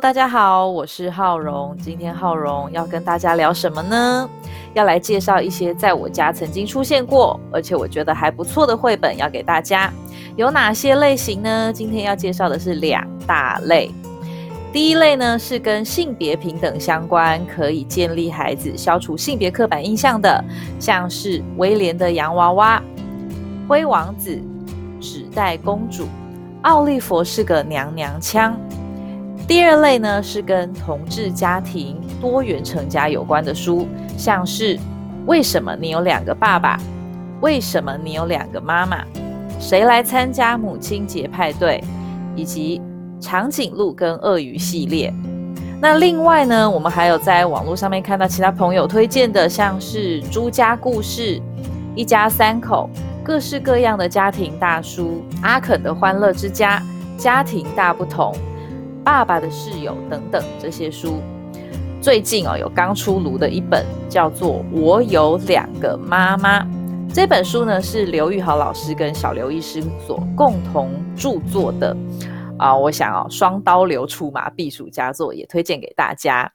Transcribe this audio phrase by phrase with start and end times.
[0.00, 1.76] 大家好，我是浩荣。
[1.82, 4.30] 今天浩荣要跟大家聊什么呢？
[4.72, 9.92] 要来介绍一些在我家曾经出现过，而且我觉得还不错的绘本，要给大家。
[10.36, 11.72] 有哪些类型呢？
[11.72, 13.90] 今天要介绍的是两大类。
[14.72, 20.44] 第一类呢是跟性别平等相关，可以建立孩子、消除性别刻板印象的，
[20.78, 22.80] 像是威廉的洋娃娃、
[23.66, 24.40] 灰王子、
[25.00, 26.06] 纸袋公主、
[26.62, 28.56] 奥利弗是个娘娘腔。
[29.48, 34.78] 第二类呢是跟同志家庭、多元成家有关的书，像是
[35.24, 36.78] 为什么你有两个爸爸？
[37.40, 39.02] 为什么你有两个妈妈？
[39.58, 41.82] 谁来参加母亲节派对？
[42.36, 42.82] 以及
[43.18, 45.10] 长颈鹿跟鳄鱼系列。
[45.80, 51.40] 那另外呢，我们还有在网络上面看到其他朋友推荐的，像是朱家故事、
[51.94, 52.90] 一家三口、
[53.24, 56.82] 各式各样的家庭大书、阿肯的欢乐之家、
[57.16, 58.34] 家庭大不同。
[59.08, 61.22] 爸爸的室友等等这些书，
[61.98, 66.62] 最近哦有刚出炉的一本叫做《我有两个妈妈》
[67.14, 71.96] 这本书呢是刘玉豪老师跟小刘医师所共同著作的
[72.58, 76.52] 啊，我想哦双刀流出马避暑佳作也推荐给大家。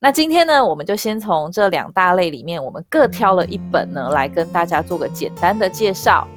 [0.00, 6.28] 那今天呢，我们就先从这两大类里面，我们各挑了一本呢来跟大家做个简单的介绍。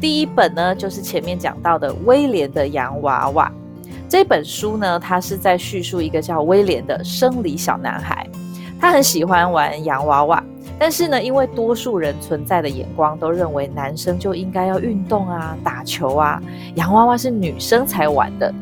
[0.00, 3.52] 第一本呢就是前面讲到的威廉的洋娃娃。
[4.14, 8.24] 这本书呢，它是在叙述一个叫威廉的生理小男孩，
[8.80, 10.44] 他很喜欢玩洋娃娃，
[10.78, 16.40] 但是呢，因为多数人存在的眼光都认为男生就应该要运动啊、打球啊，
[16.76, 18.54] 洋娃娃是女生才玩的，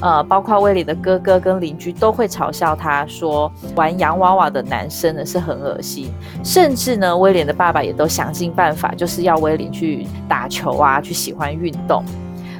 [0.00, 6.10] 呃，包括威廉的哥哥跟邻居都会嘲笑他说，玩洋娃娃的男生呢是很恶心，
[6.42, 12.02] 甚至呢，威廉的爸爸也都想尽办法，就是要威廉去打球啊，去喜欢运动。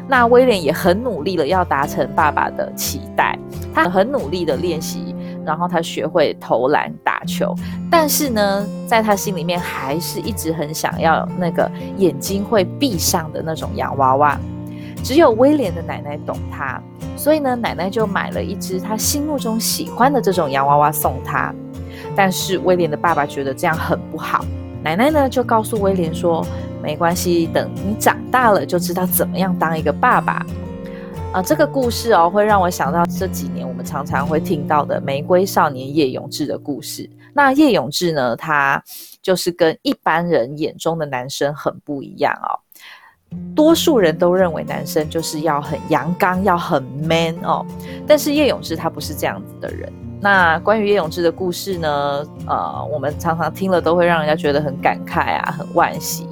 [0.07, 3.39] 那威廉也很努力了，要达成爸爸的期待。
[3.75, 7.55] 他很努力的练习，然后他学会投篮打球。
[7.91, 14.39] 但是呢，在他心里面还是一直很想要那个眼睛会闭上的那种洋娃娃。
[15.03, 16.81] 只有威廉的奶奶懂他，
[17.17, 21.53] 所以呢，奶奶就买了一只他心目中喜欢的这种洋娃娃送他。
[22.15, 24.45] 但是威廉的爸爸觉得这样很不好，
[24.83, 26.47] 奶奶呢就告诉威廉说。
[26.85, 30.45] 没关系，等你长大了就知道怎么样当一个爸爸
[31.33, 31.43] 啊！
[31.43, 37.09] 这个故事哦，会让我想到这几年我们常常会听到的玫瑰少年叶永志的故事。
[37.33, 38.81] 那叶永志呢，他
[39.23, 42.61] 就是跟一般人眼中的男生很不一样哦。
[43.57, 47.65] 多数人都认为男生就是要很阳刚，要很 man 哦，
[48.07, 49.91] 但是叶永志他不是这样子的人。
[50.21, 56.29] 那关于叶永志的故事呢，呃，我们常常听了都会让人家觉得很感慨啊，很惋惜。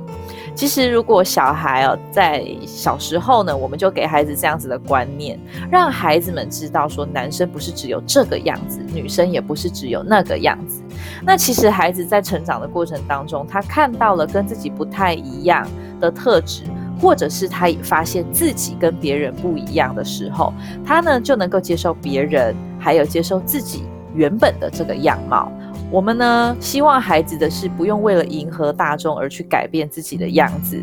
[0.55, 5.39] 其实，如果小孩哦在小时候呢，我们就给孩子这样子的观念，
[5.71, 10.83] 让孩子们知道说，男生不是只有这个样子，女生也不是只有那个样子。
[11.25, 15.67] 那其实孩子在成长的过程当中，他看到了跟自己不太一样
[16.01, 16.65] 的特质，
[17.01, 20.53] 或者是他发现自己跟别人不一样的时候，
[20.85, 25.51] 他呢就能够接受别人，还有接受自己原本的这个样貌。
[25.93, 30.81] 我们呢，希望孩子的是不用为了迎合大众而去改变自己的样子，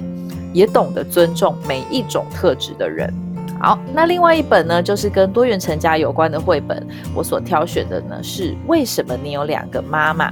[0.53, 3.11] 也懂得尊重每一种特质的人。
[3.59, 6.85] 好，那另外一本呢，就是跟多元成家有关的绘本。
[7.15, 10.31] 我所挑选的呢，是为什么你有两个妈妈？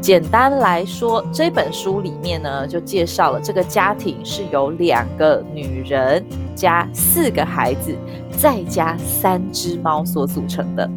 [0.00, 6.24] 简单来说，这本书里面呢，就介绍了这个家庭是由两个女人
[6.54, 7.94] 加四个孩子，
[8.38, 10.88] 再加三只猫所组成的。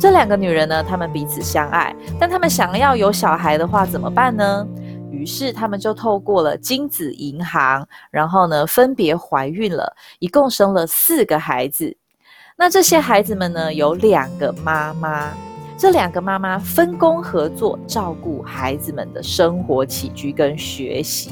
[0.00, 4.66] 这两个女人呢，她们彼此相爱，但她们想要有小孩的话怎么办呢？
[5.10, 11.94] 于是她们就透过了精子银行，然后呢分别怀孕了，一共生了四个孩子。
[12.56, 15.34] 那这些孩子们呢，有两个妈妈，
[15.76, 21.30] 这两个妈妈分工合作，照顾孩子们的生活起居跟学习。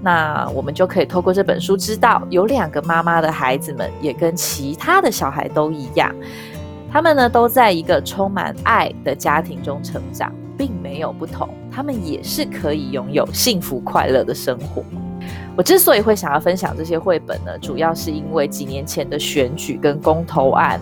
[0.00, 6.14] 那我们就可以透过这本书知道，有两个妈妈的孩子们也跟其他的小孩都一样。
[6.92, 11.48] 他们呢，都在一个充满爱的家庭中成长，并没有不同。
[11.70, 14.84] 他们也是可以拥有幸福快乐的生活。
[15.56, 20.78] 我之所以会想要分享这些绘本呢，主要是因为几年前的选举跟公投案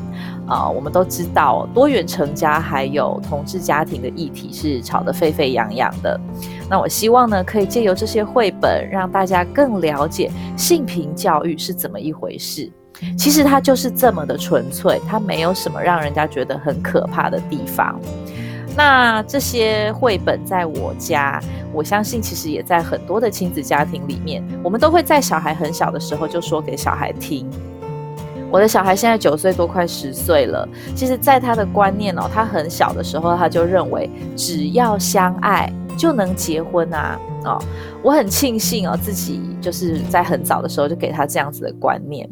[0.48, 6.18] 啊，我们都知道多元成家还有同志家庭的议题是吵得沸沸扬扬的。
[6.68, 12.68] 那我希望呢，可以借由这些绘本，让大家更了解性平教育是怎么一回事。
[13.16, 18.00] 其实它就是这么的纯粹，它没有什么让人家觉得很可怕的地方。
[18.76, 21.40] 那这些绘本在我家，
[21.72, 27.48] 我相信其实也在很多的亲子家庭里面，我们都会在小孩很小的时候就说给小孩听。
[28.50, 30.68] 我的小孩现在九岁多，快十岁了。
[30.94, 37.18] 其实，在他的观念哦，他很小的时候，他就认为只要相爱就能结婚啊。
[37.44, 37.62] 哦，
[38.02, 42.28] 我很庆幸哦，自己就是在很早的时候就给他这样子的观念。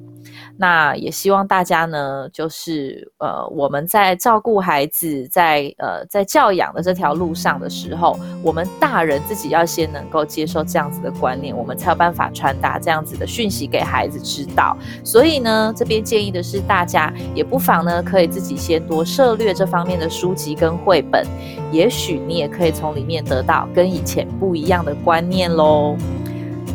[0.56, 14.76] 那也希望大家呢，就是呃，我们在照顾孩子，在呃在教养的这条路上的时候，我们大人自己要先能够接受这样子的观念，我们才有办法传达这样子的讯息给孩子知道。
[15.04, 21.24] 所以呢，这边建议的是，大家也不妨呢，可以自己先多涉略这方面的书籍跟绘本，
[21.70, 25.96] 也许你也可以从里面得到跟以前不一样的观念喽。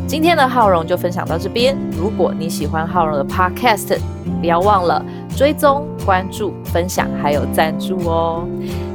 [0.06, 1.76] 今天的浩荣就分享到这边。
[1.98, 3.98] 如果你喜欢浩荣的 Podcast，
[4.40, 5.04] 不要忘了
[5.36, 8.46] 追踪、关注、分享，还有赞助哦。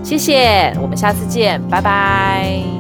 [0.04, 2.79] 谢谢，我们下次见，拜拜。